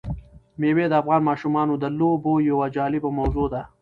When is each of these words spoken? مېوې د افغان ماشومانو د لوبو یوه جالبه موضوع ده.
مېوې 0.59 0.85
د 0.89 0.93
افغان 1.01 1.21
ماشومانو 1.29 1.73
د 1.77 1.85
لوبو 1.99 2.33
یوه 2.49 2.65
جالبه 2.75 3.09
موضوع 3.19 3.47
ده. 3.53 3.61